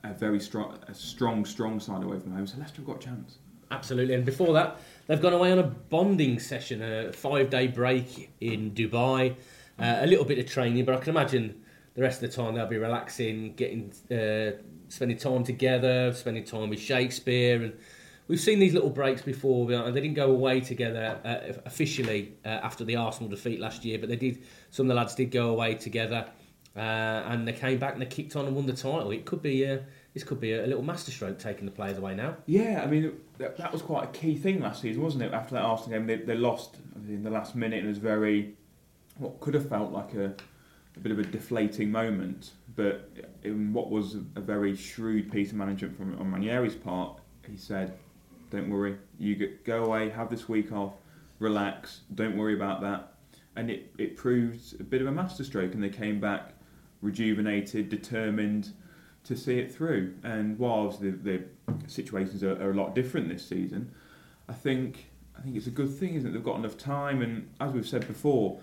a 0.03 0.13
very 0.13 0.39
strong, 0.39 0.77
a 0.87 0.93
strong, 0.93 1.45
strong 1.45 1.79
side 1.79 2.03
away 2.03 2.19
from 2.19 2.31
home. 2.31 2.47
So 2.47 2.57
Leicester 2.57 2.77
have 2.77 2.85
got 2.85 2.97
a 2.97 3.05
chance. 3.05 3.37
Absolutely. 3.71 4.15
And 4.15 4.25
before 4.25 4.53
that, 4.53 4.79
they've 5.07 5.21
gone 5.21 5.33
away 5.33 5.51
on 5.51 5.59
a 5.59 5.63
bonding 5.63 6.39
session, 6.39 6.81
a 6.81 7.13
five 7.13 7.49
day 7.49 7.67
break 7.67 8.31
in 8.41 8.71
Dubai, 8.71 9.35
uh, 9.79 9.97
a 9.99 10.07
little 10.07 10.25
bit 10.25 10.39
of 10.39 10.47
training, 10.47 10.85
but 10.85 10.95
I 10.95 10.99
can 10.99 11.11
imagine 11.11 11.63
the 11.95 12.01
rest 12.01 12.23
of 12.23 12.29
the 12.29 12.35
time 12.35 12.55
they'll 12.55 12.65
be 12.65 12.77
relaxing, 12.77 13.53
getting, 13.55 13.91
uh, 14.11 14.59
spending 14.87 15.17
time 15.17 15.43
together, 15.43 16.13
spending 16.13 16.43
time 16.43 16.69
with 16.69 16.79
Shakespeare. 16.79 17.61
And 17.61 17.73
we've 18.27 18.39
seen 18.39 18.59
these 18.59 18.73
little 18.73 18.89
breaks 18.89 19.21
before. 19.21 19.71
and 19.71 19.95
They 19.95 20.01
didn't 20.01 20.15
go 20.15 20.31
away 20.31 20.61
together 20.61 21.19
uh, 21.23 21.59
officially 21.65 22.33
uh, 22.45 22.49
after 22.49 22.83
the 22.83 22.95
Arsenal 22.95 23.29
defeat 23.29 23.59
last 23.59 23.85
year, 23.85 23.99
but 23.99 24.09
they 24.09 24.15
did. 24.15 24.43
Some 24.71 24.85
of 24.85 24.89
the 24.89 24.95
lads 24.95 25.13
did 25.15 25.31
go 25.31 25.49
away 25.49 25.75
together. 25.75 26.25
Uh, 26.75 26.79
and 26.79 27.47
they 27.47 27.53
came 27.53 27.77
back 27.79 27.93
and 27.93 28.01
they 28.01 28.05
kicked 28.05 28.35
on 28.35 28.45
and 28.45 28.55
won 28.55 28.65
the 28.65 28.73
title. 28.73 29.11
It 29.11 29.25
could 29.25 29.41
be 29.41 29.67
uh, 29.67 29.79
this 30.13 30.23
could 30.23 30.39
be 30.39 30.53
a, 30.53 30.65
little 30.65 30.83
masterstroke 30.83 31.39
taking 31.39 31.65
the 31.65 31.71
players 31.71 31.97
away 31.97 32.15
now. 32.15 32.37
Yeah, 32.45 32.81
I 32.83 32.87
mean 32.87 33.13
that, 33.37 33.57
that 33.57 33.71
was 33.71 33.81
quite 33.81 34.05
a 34.05 34.11
key 34.11 34.35
thing 34.35 34.61
last 34.61 34.81
season, 34.81 35.01
wasn't 35.01 35.23
it? 35.23 35.33
After 35.33 35.55
that 35.55 35.61
Arsenal 35.61 35.99
game, 35.99 36.07
they, 36.07 36.17
they 36.17 36.35
lost 36.35 36.77
in 37.07 37.23
the 37.23 37.29
last 37.29 37.55
minute, 37.55 37.79
and 37.79 37.85
it 37.85 37.89
was 37.89 37.99
very 37.99 38.55
what 39.17 39.39
could 39.39 39.53
have 39.53 39.67
felt 39.69 39.91
like 39.91 40.13
a, 40.13 40.33
a 40.95 40.99
bit 40.99 41.11
of 41.11 41.19
a 41.19 41.23
deflating 41.23 41.91
moment. 41.91 42.51
But 42.75 43.09
in 43.43 43.73
what 43.73 43.89
was 43.89 44.15
a 44.35 44.41
very 44.41 44.75
shrewd 44.75 45.31
piece 45.31 45.51
of 45.51 45.57
management 45.57 45.97
from 45.97 46.19
on 46.19 46.31
Ranieri's 46.31 46.75
part, 46.75 47.19
he 47.47 47.57
said, 47.57 47.97
"Don't 48.49 48.69
worry, 48.69 48.97
you 49.19 49.57
go 49.63 49.83
away, 49.83 50.09
have 50.09 50.29
this 50.29 50.49
week 50.49 50.71
off, 50.71 50.93
relax, 51.39 52.01
don't 52.15 52.37
worry 52.37 52.55
about 52.55 52.81
that." 52.81 53.13
And 53.55 53.69
it, 53.69 53.91
it 53.97 54.15
proved 54.15 54.79
a 54.79 54.83
bit 54.83 55.01
of 55.01 55.07
a 55.07 55.11
masterstroke, 55.11 55.73
and 55.73 55.83
they 55.83 55.89
came 55.89 56.19
back 56.19 56.53
rejuvenated, 57.01 57.89
determined 57.89 58.73
to 59.23 59.35
see 59.35 59.59
it 59.59 59.73
through. 59.73 60.15
And 60.23 60.57
whilst 60.57 61.01
the, 61.01 61.11
the 61.11 61.43
situations 61.87 62.43
are, 62.43 62.61
are 62.61 62.71
a 62.71 62.73
lot 62.73 62.95
different 62.95 63.29
this 63.29 63.47
season, 63.47 63.91
I 64.47 64.53
think 64.53 65.09
I 65.37 65.41
think 65.41 65.55
it's 65.55 65.67
a 65.67 65.71
good 65.71 65.93
thing, 65.93 66.15
isn't 66.15 66.29
it? 66.29 66.33
They've 66.33 66.43
got 66.43 66.57
enough 66.57 66.77
time, 66.77 67.21
and 67.21 67.49
as 67.61 67.71
we've 67.71 67.87
said 67.87 68.05
before, 68.07 68.59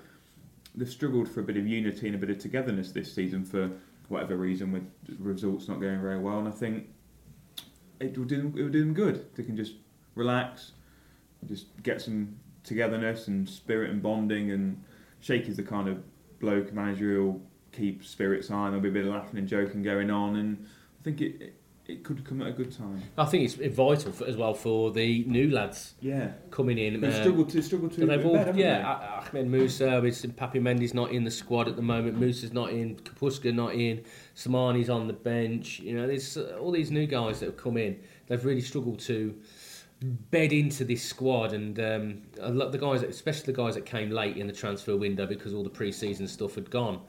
they've 0.75 0.89
struggled 0.89 1.27
for 1.27 1.41
a 1.41 1.43
bit 1.43 1.57
of 1.57 1.67
unity 1.67 2.07
and 2.07 2.15
a 2.15 2.19
bit 2.19 2.29
of 2.29 2.39
togetherness 2.39 2.93
this 2.93 3.15
season 3.15 3.45
for 3.45 3.71
whatever 4.09 4.37
reason, 4.37 4.73
with 4.73 4.87
results 5.19 5.69
not 5.69 5.81
going 5.81 6.01
very 6.03 6.19
well. 6.19 6.39
And 6.39 6.49
I 6.49 6.51
think 6.51 6.89
it 7.99 8.17
will 8.17 8.27
do 8.27 8.37
them, 8.37 8.55
it 8.59 8.63
will 8.63 8.69
do 8.71 8.81
them 8.81 8.93
good. 8.93 9.35
They 9.35 9.43
can 9.43 9.57
just 9.57 9.73
relax, 10.15 10.73
just 11.47 11.67
get 11.83 12.03
some 12.03 12.37
togetherness 12.63 13.29
and 13.29 13.49
spirit 13.49 13.91
and 13.91 14.03
bonding. 14.03 14.51
And 14.51 14.83
Shaky's 15.21 15.57
the 15.57 15.63
kind 15.63 15.89
of 15.89 16.03
bloke 16.41 16.73
manager 16.75 17.15
who'll 17.15 17.41
keep 17.76 18.04
spirits 18.04 18.49
high. 18.49 18.66
There'll 18.66 18.80
be 18.80 18.88
a 18.88 18.92
bit 18.92 19.06
of 19.06 19.12
laughing 19.12 19.38
and 19.38 19.49
joking 19.49 19.83
going 19.83 20.11
on, 20.11 20.37
and 20.37 20.66
I 21.00 21.02
think 21.04 21.21
it 21.21 21.40
it, 21.40 21.54
it 21.87 22.04
could 22.04 22.25
come 22.25 22.42
at 22.42 22.49
a 22.49 22.52
good 22.52 22.76
time. 22.76 23.02
I 23.16 23.25
think 23.26 23.45
it's 23.45 23.54
vital 23.76 24.12
for, 24.12 24.26
as 24.26 24.37
well 24.37 24.54
for 24.54 24.90
the 24.90 25.25
new 25.25 25.50
lads 25.50 25.95
Yeah, 26.00 26.33
coming 26.50 26.78
in. 26.78 27.00
they've 27.00 27.12
uh, 27.12 27.21
struggled 27.23 27.50
to 27.50 27.62
struggled 27.62 27.92
to. 27.92 28.06
they've 28.06 28.26
all, 28.26 28.37
haven't 28.37 28.59
yeah, 28.59 28.78
they? 28.78 28.85
Ah- 28.85 29.25
Ahmed 29.28 29.47
Musa, 29.49 30.00
with 30.00 30.37
Papi 30.37 30.61
Mendy's 30.61 30.95
not 30.95 31.11
in 31.12 31.25
the 31.25 31.30
squad 31.30 31.68
at 31.68 31.76
the 31.76 31.83
moment. 31.83 32.18
Musa's 32.18 32.52
not 32.52 32.71
in. 32.71 32.97
Kapustka 32.97 33.54
not 33.54 33.75
in. 33.75 34.04
Slimani's 34.35 34.90
on 34.90 35.06
the 35.06 35.12
bench. 35.12 35.80
You 35.80 35.97
know, 35.97 36.06
there's 36.06 36.37
uh, 36.37 36.59
all 36.61 36.73
these 36.73 36.90
new 36.90 37.06
guys 37.06 37.40
that 37.40 37.47
have 37.47 37.56
come 37.56 37.76
in. 37.76 38.00
They've 38.26 38.45
really 38.45 38.61
struggled 38.61 38.99
to 39.00 39.37
bed 40.02 40.52
into 40.52 40.85
this 40.85 41.02
squad, 41.02 41.52
and 41.52 41.78
um, 41.78 42.23
a 42.40 42.50
lot 42.50 42.73
the 42.73 42.78
guys, 42.78 43.02
especially 43.02 43.52
the 43.52 43.62
guys 43.62 43.75
that 43.75 43.87
came 43.87 44.11
late 44.11 44.37
in 44.37 44.47
the 44.47 44.52
transfer 44.52 44.97
window 44.97 45.26
because 45.26 45.54
all 45.54 45.62
the 45.62 45.71
pre-season 45.71 46.26
stuff 46.26 46.54
had 46.56 46.71
gone. 46.71 47.00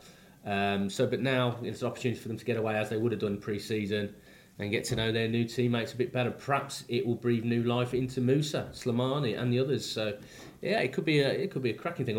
Um, 0.48 0.90
so, 0.90 1.06
but 1.06 1.20
now 1.20 1.58
it's 1.62 1.82
an 1.82 1.90
opportunity 1.90 2.20
for 2.20 2.30
them 2.30 2.38
to 2.38 2.46
get 2.46 2.56
away 2.56 2.76
as 2.76 2.90
they 2.90 2.98
would 2.98 3.12
have 3.12 3.20
done 3.20 3.38
pre-season 3.38 4.16
and 4.60 4.72
get 4.72 4.86
to 4.86 4.96
know 4.96 5.12
their 5.12 5.28
new 5.28 5.44
teammates 5.44 5.94
a 5.94 5.98
bit 5.98 6.14
better. 6.14 6.32
Perhaps 6.32 6.86
it 6.88 7.06
will 7.06 7.16
breathe 7.16 7.44
new 7.44 7.64
life 7.64 7.94
into 7.94 8.22
Musa, 8.22 8.70
Slimani, 8.72 9.40
and 9.40 9.52
the 9.52 9.60
others. 9.60 9.86
So, 9.86 10.18
yeah, 10.62 10.80
it 10.80 10.94
could 10.94 11.06
be 11.06 11.20
a 11.20 11.30
it 11.30 11.52
could 11.52 11.62
be 11.62 11.72
a 11.72 11.74
cracking 11.74 12.06
thing. 12.06 12.18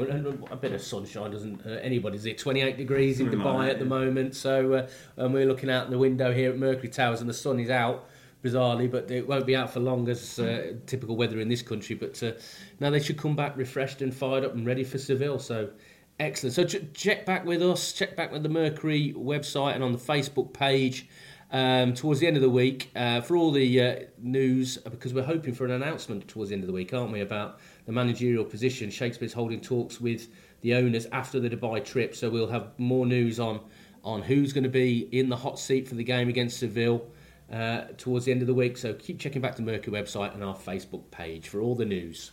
A 0.51 0.57
bit 0.57 0.73
of 0.73 0.83
sunshine 0.83 1.31
doesn't 1.31 1.63
hurt 1.63 1.81
anybody. 1.83 2.17
Is 2.17 2.27
it 2.27 2.39
28 2.39 2.77
degrees 2.77 3.19
in 3.19 3.31
Dubai 3.31 3.71
at 3.71 3.79
the 3.79 3.87
moment? 3.87 4.37
So, 4.37 4.75
uh, 4.75 4.89
and 5.17 5.33
we're 5.33 5.47
looking 5.47 5.71
out 5.71 5.91
the 5.91 5.99
window 5.99 6.33
here 6.33 6.51
at 6.51 6.59
Mercury 6.59 6.91
Towers, 6.91 7.21
and 7.21 7.29
the 7.29 7.35
sun 7.35 7.59
is 7.59 7.71
out. 7.71 8.09
Bizarrely, 8.45 8.89
but 8.89 9.11
it 9.11 9.27
won't 9.27 9.47
be 9.47 9.57
out 9.57 9.73
for 9.73 9.81
long 9.81 10.09
as 10.09 10.39
uh, 10.39 10.75
typical 10.87 11.17
weather 11.17 11.41
in 11.41 11.49
this 11.49 11.61
country. 11.61 11.97
But 11.97 12.23
uh, 12.23 12.33
now 12.79 12.89
they 12.89 13.01
should 13.01 13.19
come 13.19 13.35
back 13.35 13.57
refreshed 13.57 14.01
and 14.01 14.15
fired 14.15 14.45
up 14.45 14.55
and 14.55 14.65
ready 14.65 14.85
for 14.85 14.97
Seville. 14.97 15.41
So 15.41 15.71
excellent. 16.19 16.55
So 16.55 16.65
ch- 16.65 16.93
check 16.95 17.27
back 17.27 17.45
with 17.45 17.63
us. 17.63 17.93
Check 17.93 18.17
back 18.17 18.33
with 18.33 18.43
the 18.43 18.49
Mercury 18.49 19.15
website 19.17 19.75
and 19.75 19.85
on 19.85 19.93
the 19.93 19.99
Facebook 19.99 20.53
page 20.53 21.09
um, 21.51 21.95
towards 21.95 22.21
the 22.21 22.27
end 22.27 22.37
of 22.37 22.43
the 22.43 22.51
week 22.51 22.91
uh, 22.95 23.21
for 23.21 23.37
all 23.37 23.51
the 23.51 23.83
uh, 23.83 23.97
news 24.19 24.77
because 24.79 25.15
we're 25.15 25.23
hoping 25.23 25.55
for 25.55 25.65
an 25.65 25.71
announcement 25.71 26.29
towards 26.29 26.51
the 26.51 26.55
end 26.55 26.63
of 26.63 26.67
the 26.67 26.73
week, 26.73 26.93
aren't 26.93 27.13
we, 27.13 27.21
about 27.21 27.59
the 27.87 27.93
managerial 27.93 28.45
position. 28.45 28.91
Shakespeare's 28.91 29.33
holding 29.33 29.61
talks 29.61 30.01
with 30.01 30.29
the 30.61 30.75
owners 30.75 31.07
after 31.13 31.41
the 31.41 31.49
Dubai 31.49 31.85
trip, 31.85 32.15
so 32.15 32.29
we'll 32.29 32.49
have 32.49 32.79
more 32.79 33.07
news 33.07 33.41
on 33.41 33.61
on 34.05 34.23
who's 34.23 34.53
going 34.53 34.65
to 34.65 34.71
be 34.71 35.09
in 35.13 35.29
the 35.29 35.37
hot 35.37 35.59
seat 35.59 35.89
for 35.89 35.97
the 35.97 36.05
game 36.05 36.29
against 36.29 36.59
Seville 36.59 37.05
uh, 37.53 37.83
towards 37.97 38.25
the 38.25 38.33
end 38.33 38.41
of 38.41 38.47
the 38.47 38.55
week. 38.55 38.77
So 38.77 38.95
keep 38.95 39.19
checking 39.19 39.43
back 39.43 39.57
the 39.57 39.63
Mercury 39.63 40.01
website 40.01 40.35
and 40.35 40.45
our 40.45 40.55
Facebook 40.55 41.11
page 41.11 41.49
for 41.49 41.61
all 41.61 41.75
the 41.75 41.85
news. 41.85 42.31